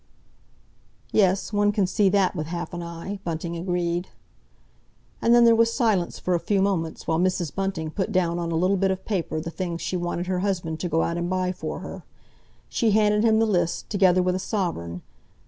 "Yes, 1.11 1.53
one 1.53 1.71
can 1.71 1.85
see 1.85 2.09
that 2.09 2.35
with 2.35 2.47
half 2.47 2.73
an 2.73 2.81
eye," 2.81 3.19
Bunting 3.23 3.55
agreed. 3.55 4.07
And 5.21 5.35
then 5.35 5.45
there 5.45 5.53
was 5.55 5.71
silence 5.71 6.17
for 6.17 6.33
a 6.33 6.39
few 6.39 6.59
moments, 6.59 7.05
while 7.05 7.19
Mrs. 7.19 7.53
Bunting 7.53 7.91
put 7.91 8.11
down 8.11 8.39
on 8.39 8.51
a 8.51 8.55
little 8.55 8.77
bit 8.77 8.89
of 8.89 9.05
paper 9.05 9.39
the 9.39 9.51
things 9.51 9.79
she 9.79 9.95
wanted 9.97 10.25
her 10.25 10.39
husband 10.39 10.79
to 10.79 10.89
go 10.89 11.03
out 11.03 11.17
and 11.17 11.29
buy 11.29 11.51
for 11.51 11.81
her. 11.81 12.01
She 12.67 12.89
handed 12.89 13.23
him 13.23 13.37
the 13.37 13.45
list, 13.45 13.91
together 13.91 14.23
with 14.23 14.33
a 14.33 14.39
sovereign. 14.39 15.03